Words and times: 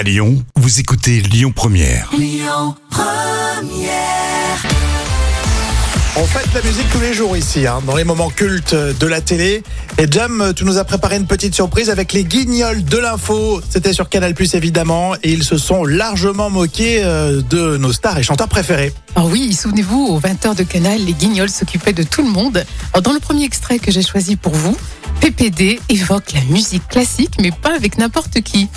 À 0.00 0.02
Lyon, 0.02 0.42
vous 0.56 0.80
écoutez 0.80 1.20
Lyon 1.20 1.52
Première. 1.54 2.10
On 6.16 6.24
fête 6.24 6.48
la 6.54 6.62
musique 6.62 6.88
tous 6.90 7.00
les 7.00 7.12
jours 7.12 7.36
ici, 7.36 7.66
hein, 7.66 7.82
dans 7.84 7.94
les 7.96 8.04
moments 8.04 8.30
cultes 8.30 8.74
de 8.74 9.06
la 9.06 9.20
télé. 9.20 9.62
Et 9.98 10.10
Jam, 10.10 10.54
tu 10.56 10.64
nous 10.64 10.78
as 10.78 10.84
préparé 10.84 11.16
une 11.16 11.26
petite 11.26 11.54
surprise 11.54 11.90
avec 11.90 12.14
les 12.14 12.24
guignols 12.24 12.82
de 12.82 12.96
l'info. 12.96 13.60
C'était 13.68 13.92
sur 13.92 14.08
Canal 14.08 14.32
Plus 14.32 14.54
évidemment, 14.54 15.16
et 15.22 15.32
ils 15.32 15.44
se 15.44 15.58
sont 15.58 15.84
largement 15.84 16.48
moqués 16.48 17.04
euh, 17.04 17.42
de 17.42 17.76
nos 17.76 17.92
stars 17.92 18.16
et 18.16 18.22
chanteurs 18.22 18.48
préférés. 18.48 18.94
Alors 19.16 19.28
oui, 19.28 19.52
souvenez-vous, 19.52 20.06
aux 20.06 20.18
20h 20.18 20.56
de 20.56 20.62
Canal, 20.62 20.98
les 21.04 21.12
guignols 21.12 21.50
s'occupaient 21.50 21.92
de 21.92 22.04
tout 22.04 22.22
le 22.22 22.30
monde. 22.30 22.64
Alors, 22.94 23.02
dans 23.02 23.12
le 23.12 23.20
premier 23.20 23.44
extrait 23.44 23.78
que 23.78 23.90
j'ai 23.90 24.02
choisi 24.02 24.36
pour 24.36 24.54
vous, 24.54 24.74
PPD 25.20 25.78
évoque 25.90 26.32
la 26.32 26.40
musique 26.44 26.88
classique, 26.88 27.34
mais 27.38 27.50
pas 27.50 27.76
avec 27.76 27.98
n'importe 27.98 28.40
qui. 28.40 28.70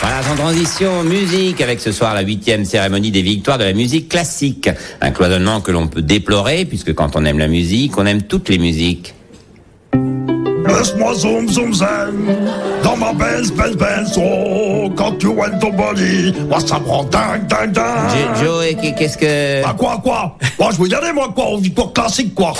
Voilà, 0.00 0.22
sans 0.22 0.34
transition, 0.34 1.02
musique, 1.04 1.60
avec 1.60 1.78
ce 1.78 1.92
soir 1.92 2.14
la 2.14 2.22
huitième 2.22 2.64
cérémonie 2.64 3.10
des 3.10 3.20
victoires 3.20 3.58
de 3.58 3.64
la 3.64 3.74
musique 3.74 4.08
classique. 4.08 4.70
Un 5.02 5.10
cloisonnement 5.10 5.60
que 5.60 5.72
l'on 5.72 5.88
peut 5.88 6.00
déplorer, 6.00 6.64
puisque 6.64 6.94
quand 6.94 7.16
on 7.16 7.24
aime 7.26 7.38
la 7.38 7.48
musique, 7.48 7.98
on 7.98 8.06
aime 8.06 8.22
toutes 8.22 8.48
les 8.48 8.56
musiques. 8.56 9.14
Laisse-moi 10.80 11.14
zoom 11.14 11.46
zoom 11.46 11.74
zen 11.74 12.38
Dans 12.82 12.96
ma 12.96 13.12
Benz 13.12 13.52
Benz 13.52 13.76
Benz 13.76 14.12
Oh 14.16 14.90
Quand 14.96 15.12
tu 15.18 15.26
vois 15.26 15.50
ton 15.50 15.68
body 15.74 16.32
Moi 16.48 16.58
ça 16.66 16.78
me 16.78 16.86
rend 16.88 17.04
dingue 17.04 17.46
dingue 17.48 17.72
dingue 17.72 18.08
Jo- 18.40 18.62
Joe, 18.62 18.94
qu'est-ce 18.96 19.18
que... 19.18 19.62
Bah 19.62 19.74
quoi 19.76 20.00
quoi? 20.02 20.38
Moi 20.58 20.70
je 20.72 20.78
veux 20.80 20.88
y 20.88 20.94
aller 20.94 21.12
moi 21.12 21.30
quoi? 21.34 21.48
On 21.48 21.58
victoire 21.58 21.92
classique 21.92 22.34
quoi 22.34 22.54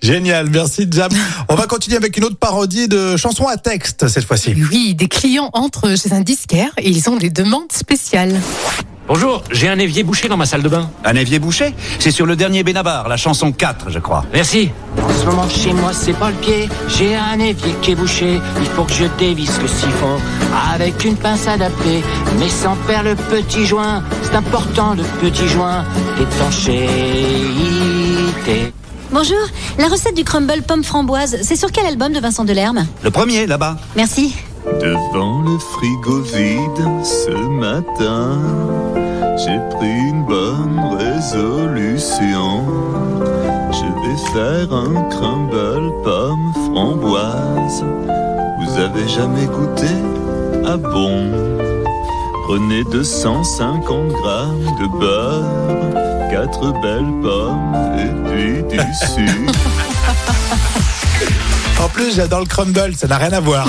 Génial, 0.00 0.48
merci 0.50 0.86
Jam. 0.90 1.10
On 1.50 1.54
va 1.54 1.66
continuer 1.66 1.98
avec 1.98 2.16
une 2.16 2.24
autre 2.24 2.38
parodie 2.38 2.88
de 2.88 3.16
chansons 3.18 3.46
à 3.46 3.56
texte 3.58 4.08
cette 4.08 4.24
fois-ci. 4.24 4.54
Oui, 4.70 4.94
des 4.94 5.08
clients 5.08 5.50
entrent 5.52 5.96
chez 5.98 6.12
un 6.14 6.20
disquaire 6.20 6.70
et 6.78 6.88
ils 6.88 7.10
ont 7.10 7.16
des 7.16 7.30
demandes 7.30 7.72
spéciales. 7.72 8.40
Bonjour, 9.08 9.44
j'ai 9.52 9.68
un 9.68 9.78
évier 9.78 10.02
bouché 10.02 10.26
dans 10.26 10.36
ma 10.36 10.46
salle 10.46 10.62
de 10.62 10.68
bain. 10.68 10.90
Un 11.04 11.14
évier 11.14 11.38
bouché 11.38 11.74
C'est 12.00 12.10
sur 12.10 12.26
le 12.26 12.34
dernier 12.34 12.64
Benabar, 12.64 13.08
la 13.08 13.16
chanson 13.16 13.52
4, 13.52 13.88
je 13.90 14.00
crois. 14.00 14.24
Merci. 14.32 14.70
En 15.00 15.12
ce 15.14 15.26
moment 15.26 15.48
chez 15.48 15.72
moi 15.72 15.92
c'est 15.92 16.12
pas 16.12 16.30
le 16.30 16.36
pied, 16.36 16.68
j'ai 16.88 17.14
un 17.14 17.38
évier 17.38 17.72
qui 17.82 17.92
est 17.92 17.94
bouché, 17.94 18.40
il 18.60 18.66
faut 18.66 18.82
que 18.82 18.92
je 18.92 19.04
dévisse 19.16 19.60
le 19.62 19.68
siphon 19.68 20.18
avec 20.72 21.04
une 21.04 21.14
pince 21.16 21.46
adaptée, 21.46 22.02
mais 22.38 22.48
sans 22.48 22.74
perdre 22.86 23.10
le 23.10 23.14
petit 23.14 23.64
joint, 23.64 24.02
c'est 24.22 24.34
important 24.34 24.94
le 24.94 25.04
petit 25.20 25.46
joint, 25.46 25.84
étanchéité. 26.20 26.82
Bonjour, 29.12 29.38
la 29.78 29.86
recette 29.86 30.16
du 30.16 30.24
crumble 30.24 30.62
pomme 30.66 30.82
framboise, 30.82 31.38
c'est 31.42 31.56
sur 31.56 31.70
quel 31.70 31.86
album 31.86 32.12
de 32.12 32.18
Vincent 32.18 32.44
Delerme? 32.44 32.86
Le 33.04 33.10
premier, 33.12 33.46
là-bas. 33.46 33.76
Merci. 33.94 34.34
Devant 34.80 35.42
le 35.42 35.58
frigo 35.58 36.20
vide 36.20 37.04
ce 37.04 37.30
matin, 37.30 38.38
j'ai 39.38 39.58
pris 39.76 40.08
une 40.10 40.24
bonne 40.24 40.80
résolution. 40.98 42.64
Je 43.72 43.86
vais 44.02 44.18
faire 44.34 44.74
un 44.74 45.02
crumble 45.08 45.92
pomme 46.02 46.52
framboise. 46.66 47.84
Vous 48.60 48.78
avez 48.78 49.08
jamais 49.08 49.46
goûté? 49.46 49.92
Ah 50.66 50.76
bon? 50.76 51.30
Prenez 52.46 52.84
250 52.84 54.08
grammes 54.08 54.66
de 54.80 54.86
beurre, 54.98 56.30
quatre 56.30 56.72
belles 56.80 57.14
pommes 57.22 57.74
et 57.98 58.12
puis 58.28 58.62
du 58.64 58.78
sucre. 58.94 59.52
En 61.86 61.88
plus, 61.88 62.16
j'adore 62.16 62.40
le 62.40 62.46
crumble, 62.46 62.96
ça 62.98 63.06
n'a 63.06 63.16
rien 63.16 63.32
à 63.32 63.38
voir. 63.38 63.68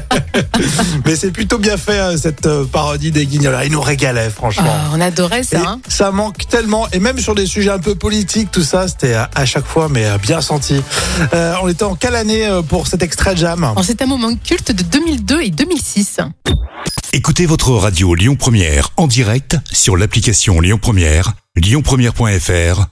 Mais 1.04 1.16
c'est 1.16 1.32
plutôt 1.32 1.58
bien 1.58 1.76
fait 1.76 1.98
euh, 1.98 2.16
cette 2.16 2.46
euh, 2.46 2.64
parodie 2.64 3.10
des 3.10 3.26
guignols. 3.26 3.58
Ils 3.64 3.72
nous 3.72 3.80
régalaient 3.80 4.30
franchement. 4.30 4.72
Ah, 4.72 4.90
on 4.94 5.00
adorait 5.00 5.42
ça. 5.42 5.58
Hein. 5.66 5.80
ça 5.88 6.12
manque 6.12 6.46
tellement, 6.46 6.86
et 6.92 7.00
même 7.00 7.18
sur 7.18 7.34
des 7.34 7.46
sujets 7.46 7.72
un 7.72 7.80
peu 7.80 7.96
politiques, 7.96 8.52
tout 8.52 8.62
ça, 8.62 8.86
c'était 8.86 9.14
à, 9.14 9.44
chaque 9.46 9.66
fois, 9.66 9.88
mais 9.90 10.06
euh, 10.06 10.16
bien 10.18 10.40
senti. 10.40 10.80
Euh, 11.34 11.54
on 11.60 11.66
était 11.66 11.82
en 11.82 11.96
quelle 11.96 12.14
année 12.14 12.48
pour 12.68 12.86
cet 12.86 13.02
extrait 13.02 13.34
de 13.34 13.40
Jam 13.40 13.74
C'est 13.82 14.00
un 14.00 14.06
moment 14.06 14.32
culte 14.36 14.70
de 14.70 14.84
2002 14.84 15.40
et 15.40 15.50
2006. 15.50 16.18
Écoutez 17.12 17.46
votre 17.46 17.72
radio 17.72 18.14
Lyon 18.14 18.36
Première 18.36 18.90
en 18.96 19.08
direct 19.08 19.56
sur 19.72 19.96
l'application 19.96 20.60
Lyon 20.60 20.78
Première, 20.80 21.32
lyonpremière.fr 21.56 22.91